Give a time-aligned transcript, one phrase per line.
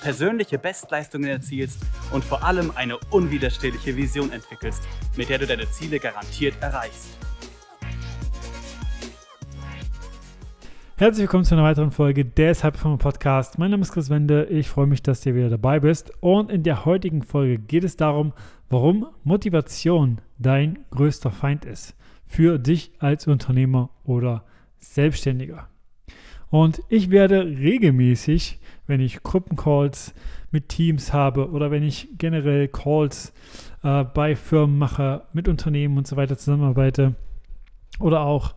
[0.00, 1.80] persönliche Bestleistungen erzielst
[2.12, 4.82] und vor allem eine unwiderstehliche Vision entwickelst,
[5.16, 7.18] mit der du deine Ziele garantiert erreichst.
[10.98, 13.58] Herzlich willkommen zu einer weiteren Folge des Hyperformer Podcast.
[13.58, 14.46] Mein Name ist Chris Wende.
[14.46, 16.10] Ich freue mich, dass du wieder dabei bist.
[16.20, 18.32] Und in der heutigen Folge geht es darum,
[18.70, 21.94] warum Motivation dein größter Feind ist.
[22.26, 24.44] Für dich als Unternehmer oder
[24.78, 25.68] Selbstständiger.
[26.50, 30.14] Und ich werde regelmäßig wenn ich Gruppencalls
[30.50, 33.32] mit Teams habe oder wenn ich generell Calls
[33.82, 37.14] äh, bei Firmen mache, mit Unternehmen und so weiter zusammenarbeite
[37.98, 38.54] oder auch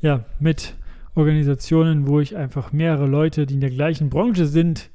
[0.00, 0.74] ja, mit
[1.14, 4.90] Organisationen, wo ich einfach mehrere Leute, die in der gleichen Branche sind,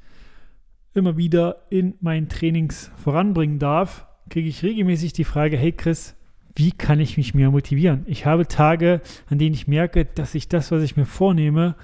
[0.92, 6.16] immer wieder in meinen Trainings voranbringen darf, kriege ich regelmäßig die Frage, hey Chris,
[6.54, 8.04] wie kann ich mich mehr motivieren?
[8.06, 11.76] Ich habe Tage, an denen ich merke, dass ich das, was ich mir vornehme,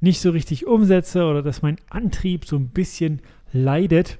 [0.00, 4.18] nicht so richtig umsetze oder dass mein Antrieb so ein bisschen leidet.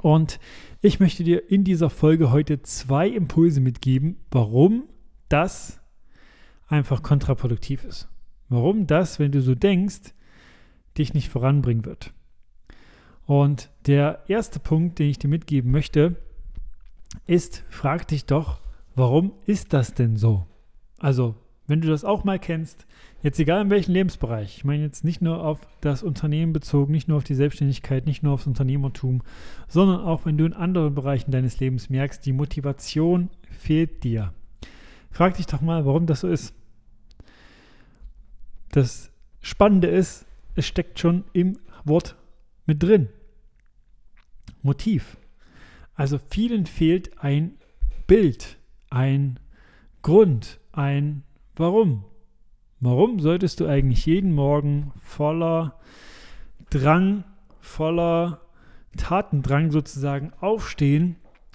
[0.00, 0.38] Und
[0.80, 4.84] ich möchte dir in dieser Folge heute zwei Impulse mitgeben, warum
[5.28, 5.80] das
[6.66, 8.08] einfach kontraproduktiv ist.
[8.48, 10.14] Warum das, wenn du so denkst,
[10.98, 12.12] dich nicht voranbringen wird.
[13.26, 16.16] Und der erste Punkt, den ich dir mitgeben möchte,
[17.26, 18.60] ist, frag dich doch,
[18.94, 20.46] warum ist das denn so?
[20.98, 22.86] Also, wenn du das auch mal kennst,
[23.22, 27.08] jetzt egal in welchem Lebensbereich, ich meine jetzt nicht nur auf das Unternehmen bezogen, nicht
[27.08, 29.22] nur auf die Selbstständigkeit, nicht nur aufs Unternehmertum,
[29.68, 34.32] sondern auch wenn du in anderen Bereichen deines Lebens merkst, die Motivation fehlt dir.
[35.10, 36.54] Frag dich doch mal, warum das so ist.
[38.70, 42.16] Das Spannende ist, es steckt schon im Wort
[42.66, 43.08] mit drin.
[44.62, 45.16] Motiv.
[45.94, 47.58] Also vielen fehlt ein
[48.06, 48.58] Bild,
[48.90, 49.38] ein
[50.00, 51.22] Grund, ein
[51.54, 52.04] Warum?
[52.84, 55.78] Warum solltest du eigentlich jeden Morgen voller
[56.68, 57.22] Drang,
[57.60, 58.40] voller
[58.96, 61.14] Tatendrang sozusagen aufstehen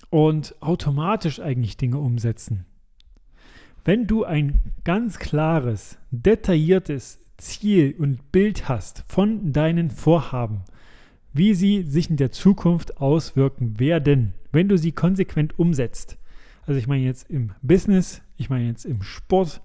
[0.10, 2.66] und automatisch eigentlich Dinge umsetzen?
[3.84, 10.62] Wenn du ein ganz klares, detailliertes Ziel und Bild hast von deinen Vorhaben,
[11.34, 16.18] wie sie sich in der Zukunft auswirken werden, wenn du sie konsequent umsetzt.
[16.66, 19.62] Also ich meine jetzt im Business, ich meine jetzt im Sport,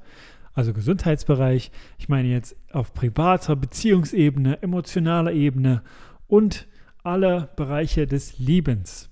[0.54, 5.82] also Gesundheitsbereich, ich meine jetzt auf privater Beziehungsebene, emotionaler Ebene
[6.26, 6.66] und
[7.02, 9.08] alle Bereiche des Lebens.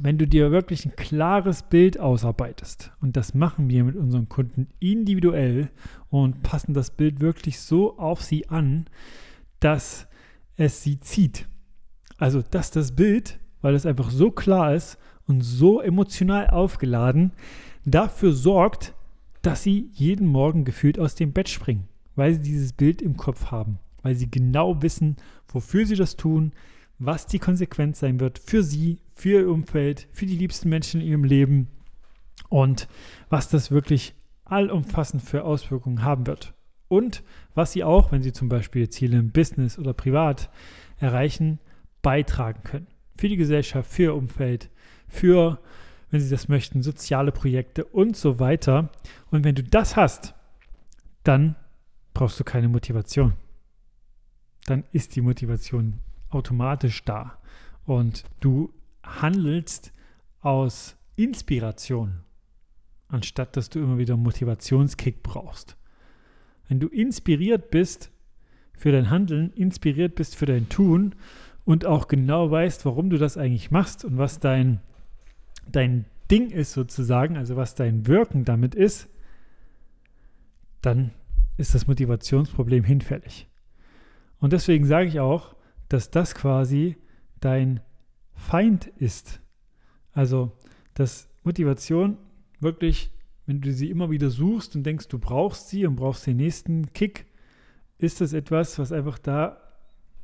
[0.00, 4.68] Wenn du dir wirklich ein klares Bild ausarbeitest, und das machen wir mit unseren Kunden
[4.78, 5.70] individuell
[6.08, 8.86] und passen das Bild wirklich so auf sie an,
[9.60, 10.06] dass
[10.56, 11.46] es sie zieht.
[12.16, 14.96] Also, dass das Bild, weil es einfach so klar ist
[15.26, 17.32] und so emotional aufgeladen,
[17.84, 18.94] dafür sorgt,
[19.42, 23.50] dass sie jeden Morgen gefühlt aus dem Bett springen, weil sie dieses Bild im Kopf
[23.50, 25.16] haben, weil sie genau wissen,
[25.48, 26.52] wofür sie das tun,
[26.98, 31.08] was die Konsequenz sein wird für sie, für ihr Umfeld, für die liebsten Menschen in
[31.08, 31.68] ihrem Leben
[32.48, 32.88] und
[33.28, 34.14] was das wirklich
[34.44, 36.54] allumfassend für Auswirkungen haben wird.
[36.88, 37.22] Und
[37.54, 40.50] was sie auch, wenn sie zum Beispiel Ziele im Business oder privat
[40.98, 41.58] erreichen,
[42.02, 42.86] beitragen können.
[43.16, 44.70] Für die Gesellschaft, für ihr Umfeld,
[45.08, 45.58] für
[46.12, 48.90] wenn sie das möchten, soziale Projekte und so weiter.
[49.30, 50.34] Und wenn du das hast,
[51.24, 51.56] dann
[52.12, 53.32] brauchst du keine Motivation.
[54.66, 57.38] Dann ist die Motivation automatisch da.
[57.86, 59.92] Und du handelst
[60.40, 62.20] aus Inspiration,
[63.08, 65.78] anstatt dass du immer wieder Motivationskick brauchst.
[66.68, 68.10] Wenn du inspiriert bist
[68.76, 71.14] für dein Handeln, inspiriert bist für dein Tun
[71.64, 74.82] und auch genau weißt, warum du das eigentlich machst und was dein
[75.70, 79.08] dein Ding ist sozusagen, also was dein Wirken damit ist,
[80.80, 81.12] dann
[81.56, 83.48] ist das Motivationsproblem hinfällig.
[84.38, 85.54] Und deswegen sage ich auch,
[85.88, 86.96] dass das quasi
[87.40, 87.80] dein
[88.34, 89.40] Feind ist.
[90.12, 90.52] Also,
[90.94, 92.18] dass Motivation
[92.60, 93.12] wirklich,
[93.46, 96.92] wenn du sie immer wieder suchst und denkst, du brauchst sie und brauchst den nächsten
[96.92, 97.26] Kick,
[97.98, 99.60] ist das etwas, was einfach da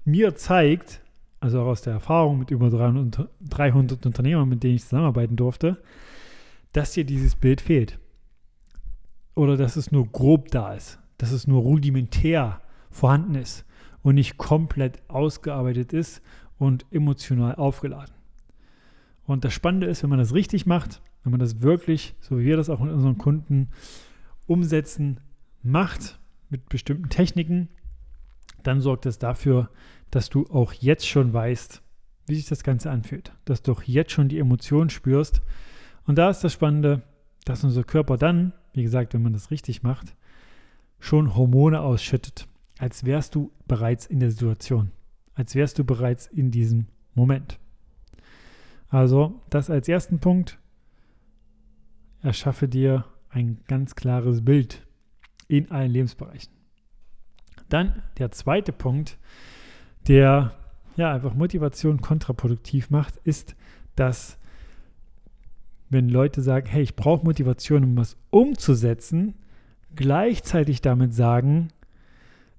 [0.04, 1.02] mir zeigt,
[1.40, 5.78] also auch aus der Erfahrung mit über 300, 300 Unternehmern, mit denen ich zusammenarbeiten durfte,
[6.72, 7.98] dass dir dieses Bild fehlt.
[9.34, 13.64] Oder dass es nur grob da ist, dass es nur rudimentär vorhanden ist
[14.02, 16.22] und nicht komplett ausgearbeitet ist
[16.58, 18.14] und emotional aufgeladen.
[19.24, 22.44] Und das Spannende ist, wenn man das richtig macht, wenn man das wirklich, so wie
[22.44, 23.68] wir das auch mit unseren Kunden
[24.46, 25.20] umsetzen,
[25.62, 26.18] macht
[26.48, 27.68] mit bestimmten Techniken,
[28.62, 29.70] dann sorgt es dafür,
[30.10, 31.82] dass du auch jetzt schon weißt,
[32.26, 35.42] wie sich das Ganze anfühlt, dass du auch jetzt schon die Emotionen spürst.
[36.06, 37.02] Und da ist das Spannende,
[37.44, 40.14] dass unser Körper dann, wie gesagt, wenn man das richtig macht,
[41.00, 42.46] schon Hormone ausschüttet,
[42.78, 44.90] als wärst du bereits in der Situation,
[45.34, 47.58] als wärst du bereits in diesem Moment.
[48.88, 50.58] Also das als ersten Punkt,
[52.22, 54.86] erschaffe dir ein ganz klares Bild
[55.46, 56.52] in allen Lebensbereichen.
[57.68, 59.18] Dann der zweite Punkt,
[60.08, 60.52] der
[60.96, 63.54] ja einfach Motivation kontraproduktiv macht, ist,
[63.94, 64.38] dass
[65.90, 69.34] wenn Leute sagen, hey, ich brauche Motivation, um was umzusetzen,
[69.94, 71.68] gleichzeitig damit sagen,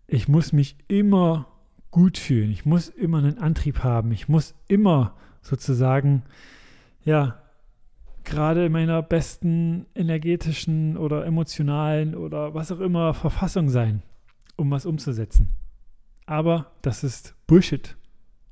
[0.07, 1.48] ich muss mich immer
[1.92, 6.24] gut fühlen, ich muss immer einen Antrieb haben, ich muss immer sozusagen,
[7.04, 7.42] ja,
[8.24, 14.01] gerade in meiner besten energetischen oder emotionalen oder was auch immer Verfassung sein,
[14.56, 15.50] um was umzusetzen.
[16.29, 17.97] Aber das ist Bullshit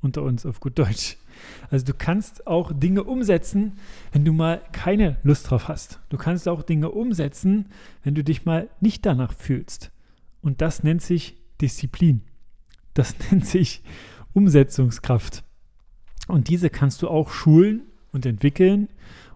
[0.02, 1.18] unter uns auf gut Deutsch.
[1.70, 3.74] Also du kannst auch Dinge umsetzen,
[4.12, 6.00] wenn du mal keine Lust drauf hast.
[6.10, 7.68] Du kannst auch Dinge umsetzen,
[8.02, 9.92] wenn du dich mal nicht danach fühlst.
[10.42, 12.24] Und das nennt sich Disziplin.
[12.96, 13.84] Das nennt sich
[14.34, 15.44] Umsetzungskraft.
[16.28, 18.88] Und diese kannst du auch schulen und entwickeln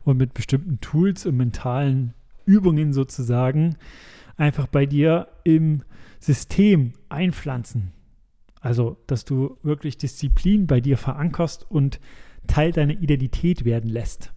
[0.04, 2.16] und mit bestimmten Tools und mentalen
[2.46, 3.76] Übungen sozusagen
[4.36, 5.84] einfach bei dir im
[6.20, 7.92] System einpflanzen.
[8.62, 12.00] Also, dass du wirklich Disziplin bei dir verankerst und
[12.48, 14.34] Teil deiner Identität werden lässt.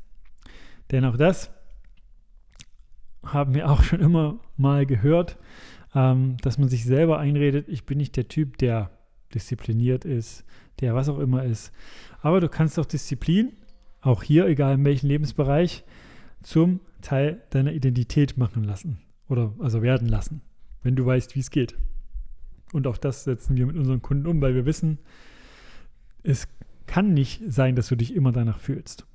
[0.91, 1.51] Denn auch das
[3.23, 5.39] haben wir auch schon immer mal gehört,
[5.95, 8.91] ähm, dass man sich selber einredet, ich bin nicht der Typ, der
[9.33, 10.45] diszipliniert ist,
[10.81, 11.73] der was auch immer ist.
[12.21, 13.53] Aber du kannst auch Disziplin,
[14.01, 15.85] auch hier, egal in welchem Lebensbereich,
[16.43, 18.99] zum Teil deiner Identität machen lassen
[19.29, 20.43] oder also werden lassen,
[20.83, 21.77] wenn du weißt, wie es geht.
[22.73, 24.99] Und auch das setzen wir mit unseren Kunden um, weil wir wissen,
[26.23, 26.49] es
[26.87, 29.07] kann nicht sein, dass du dich immer danach fühlst.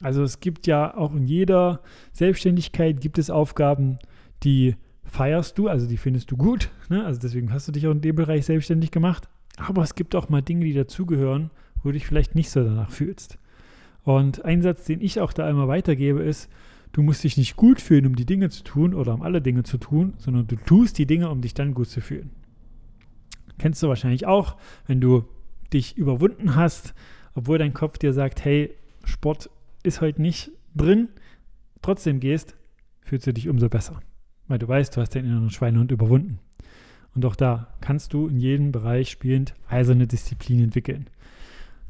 [0.00, 1.80] Also es gibt ja auch in jeder
[2.12, 3.98] Selbstständigkeit gibt es Aufgaben,
[4.44, 6.70] die feierst du, also die findest du gut.
[6.88, 7.04] Ne?
[7.04, 9.28] Also deswegen hast du dich auch in dem Bereich selbstständig gemacht.
[9.56, 11.50] Aber es gibt auch mal Dinge, die dazugehören,
[11.82, 13.38] wo du dich vielleicht nicht so danach fühlst.
[14.04, 16.48] Und ein Satz, den ich auch da immer weitergebe, ist,
[16.92, 19.64] du musst dich nicht gut fühlen, um die Dinge zu tun oder um alle Dinge
[19.64, 22.30] zu tun, sondern du tust die Dinge, um dich dann gut zu fühlen.
[23.58, 24.56] Kennst du wahrscheinlich auch,
[24.86, 25.24] wenn du
[25.72, 26.94] dich überwunden hast,
[27.34, 28.74] obwohl dein Kopf dir sagt, hey,
[29.04, 29.50] Sport
[29.82, 31.08] ist heute nicht drin,
[31.82, 32.56] trotzdem gehst,
[33.02, 34.00] fühlst du dich umso besser,
[34.46, 36.38] weil du weißt, du hast den inneren Schweinehund überwunden.
[37.14, 41.08] Und auch da kannst du in jedem Bereich spielend eiserne Disziplin entwickeln.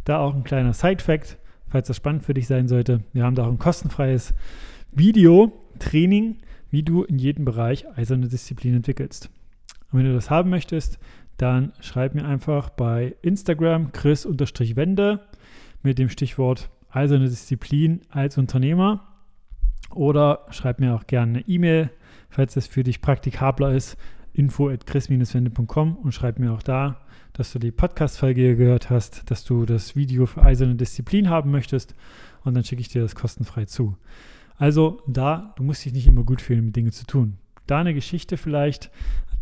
[0.05, 1.39] Da auch ein kleiner Side-Fact,
[1.69, 3.03] falls das spannend für dich sein sollte.
[3.13, 4.33] Wir haben da auch ein kostenfreies
[4.93, 6.39] Video-Training,
[6.71, 9.29] wie du in jedem Bereich eiserne Disziplin entwickelst.
[9.91, 10.99] Und wenn du das haben möchtest,
[11.39, 15.21] dann schreib mir einfach bei Instagram chris-wende
[15.83, 19.07] mit dem Stichwort eiserne Disziplin als Unternehmer
[19.91, 21.91] oder schreib mir auch gerne eine E-Mail,
[22.29, 23.97] falls das für dich praktikabler ist,
[24.33, 27.01] info at chris-wende.com und schreib mir auch da,
[27.33, 31.95] dass du die Podcast-Folge gehört hast, dass du das Video für eiserne Disziplin haben möchtest
[32.43, 33.97] und dann schicke ich dir das kostenfrei zu.
[34.57, 37.39] Also da, du musst dich nicht immer gut fühlen, mit Dingen zu tun.
[37.69, 38.91] Da eine Geschichte vielleicht,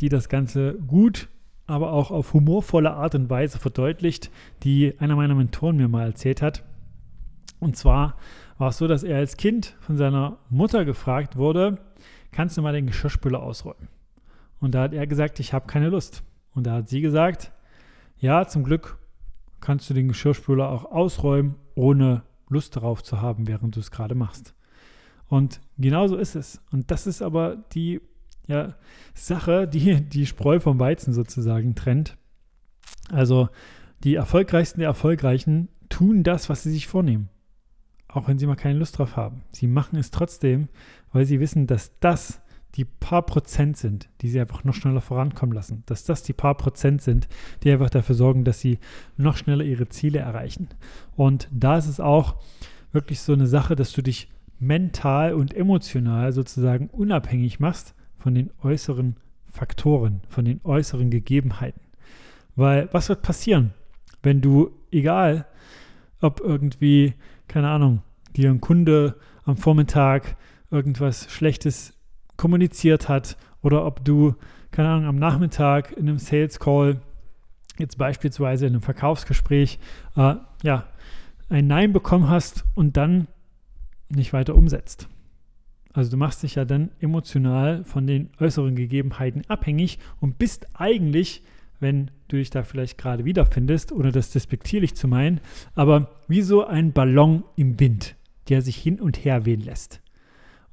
[0.03, 1.29] die das Ganze gut
[1.67, 4.31] aber auch auf humorvolle Art und Weise verdeutlicht,
[4.63, 6.63] die einer meiner Mentoren mir mal erzählt hat.
[7.59, 8.17] Und zwar
[8.59, 11.79] war es so, dass er als Kind von seiner Mutter gefragt wurde,
[12.33, 13.89] kannst du mal den Geschirrspüler ausräumen?
[14.61, 16.23] Und da hat er gesagt, ich habe keine Lust.
[16.55, 17.53] Und da hat sie gesagt,
[18.19, 18.99] ja, zum Glück
[19.61, 24.15] kannst du den Geschirrspüler auch ausräumen, ohne Lust darauf zu haben, während du es gerade
[24.15, 24.55] machst.
[25.29, 26.61] Und genauso ist es.
[26.71, 28.01] Und das ist aber die
[28.47, 28.75] ja,
[29.15, 32.17] Sache, die die Spreu vom Weizen sozusagen trennt.
[33.11, 33.49] Also
[34.05, 37.29] die erfolgreichsten der Erfolgreichen tun das, was sie sich vornehmen.
[38.09, 39.43] Auch wenn sie mal keine Lust drauf haben.
[39.51, 40.69] Sie machen es trotzdem,
[41.13, 42.41] weil sie wissen, dass das
[42.75, 45.83] die paar Prozent sind, die sie einfach noch schneller vorankommen lassen.
[45.87, 47.27] Dass das die paar Prozent sind,
[47.63, 48.79] die einfach dafür sorgen, dass sie
[49.17, 50.69] noch schneller ihre Ziele erreichen.
[51.15, 52.37] Und da ist es auch
[52.93, 58.51] wirklich so eine Sache, dass du dich mental und emotional sozusagen unabhängig machst von den
[58.63, 61.81] äußeren Faktoren, von den äußeren Gegebenheiten.
[62.55, 63.73] Weil was wird passieren,
[64.23, 65.47] wenn du, egal
[66.21, 67.15] ob irgendwie,
[67.49, 68.03] keine Ahnung,
[68.35, 70.37] dir ein Kunde am Vormittag
[70.71, 71.95] irgendwas Schlechtes
[72.37, 74.35] kommuniziert hat oder ob du,
[74.71, 77.01] keine Ahnung, am Nachmittag in einem Sales Call,
[77.79, 79.79] jetzt beispielsweise in einem Verkaufsgespräch,
[80.17, 80.85] äh, ja,
[81.49, 83.29] ein Nein bekommen hast und dann
[84.09, 85.09] nicht weiter umsetzt.
[85.97, 91.43] Also du machst dich ja dann emotional von den äußeren Gegebenheiten abhängig und bist eigentlich,
[91.81, 95.41] wenn du dich da vielleicht gerade wiederfindest, ohne das despektierlich zu meinen,
[95.75, 98.15] aber wie so ein Ballon im Wind,
[98.51, 100.03] der sich hin und her wehen lässt.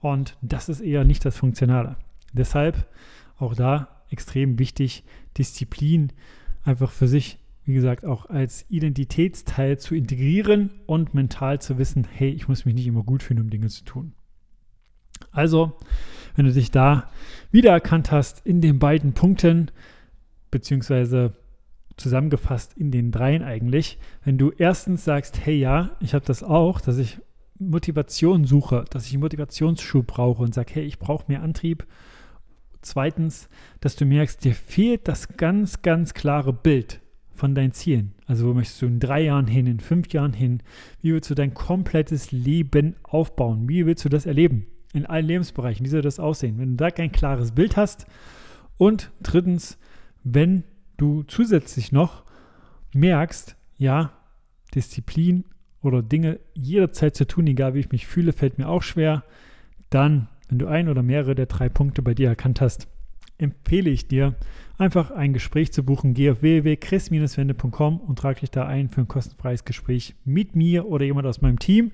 [0.02, 1.96] Und das ist eher nicht das Funktionale.
[2.34, 2.86] Deshalb
[3.38, 5.06] auch da extrem wichtig,
[5.38, 6.12] Disziplin
[6.66, 12.30] einfach für sich, wie gesagt, auch als Identitätsteil zu integrieren und mental zu wissen, hey,
[12.30, 14.12] ich muss mich nicht immer gut fühlen, um Dinge zu tun.
[15.34, 15.74] Also,
[16.36, 17.10] wenn du dich da
[17.52, 19.72] wiedererkannt hast in den beiden Punkten,
[20.52, 21.34] beziehungsweise
[21.98, 26.82] zusammengefasst in den dreien eigentlich, wenn du erstens sagst, hey ja, ich habe das auch,
[26.82, 27.20] dass ich
[27.60, 31.86] Motivation suche, dass ich einen Motivationsschub brauche und sage, hey, ich brauche mehr Antrieb.
[32.82, 33.48] Zweitens,
[33.80, 37.00] dass du merkst, dir fehlt das ganz, ganz klare Bild
[37.34, 38.14] von deinen Zielen.
[38.26, 40.62] Also wo möchtest du in drei Jahren hin, in fünf Jahren hin?
[41.02, 43.70] Wie willst du dein komplettes Leben aufbauen?
[43.70, 44.68] Wie willst du das erleben?
[44.94, 45.86] In allen Lebensbereichen.
[45.86, 46.58] Wie soll das aussehen?
[46.60, 48.06] Wenn du da kein klares Bild hast.
[48.78, 49.78] Und drittens,
[50.24, 50.64] wenn
[50.98, 52.24] du zusätzlich noch
[52.94, 54.12] merkst, ja,
[54.74, 55.46] Disziplin
[55.82, 59.24] oder Dinge jederzeit zu tun, egal wie ich mich fühle, fällt mir auch schwer,
[59.90, 62.88] dann, wenn du ein oder mehrere der drei Punkte bei dir erkannt hast,
[63.38, 64.36] empfehle ich dir,
[64.78, 66.14] einfach ein Gespräch zu buchen.
[66.14, 71.06] Geh auf www.chris-wende.com und trage dich da ein für ein kostenfreies Gespräch mit mir oder
[71.06, 71.92] jemand aus meinem Team.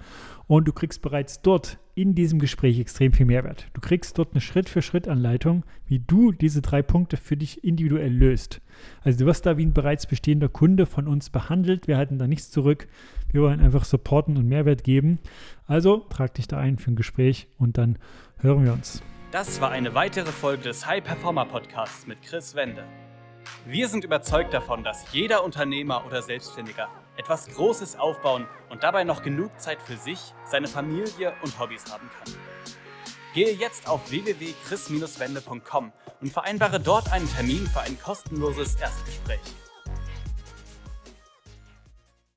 [0.48, 3.68] Und du kriegst bereits dort in diesem Gespräch extrem viel Mehrwert.
[3.74, 8.62] Du kriegst dort eine Schritt-für-Schritt-Anleitung, wie du diese drei Punkte für dich individuell löst.
[9.02, 11.88] Also du wirst da wie ein bereits bestehender Kunde von uns behandelt.
[11.88, 12.88] Wir halten da nichts zurück.
[13.32, 15.20] Wir wollen einfach supporten und Mehrwert geben.
[15.68, 17.98] Also trag dich da ein für ein Gespräch und dann
[18.38, 19.04] hören wir uns.
[19.32, 22.84] Das war eine weitere Folge des High Performer Podcasts mit Chris Wende.
[23.68, 26.88] Wir sind überzeugt davon, dass jeder Unternehmer oder Selbstständiger
[27.20, 32.10] etwas Großes aufbauen und dabei noch genug Zeit für sich, seine Familie und Hobbys haben
[32.18, 32.34] kann.
[33.34, 39.42] Gehe jetzt auf www.chris-wende.com und vereinbare dort einen Termin für ein kostenloses Erstgespräch.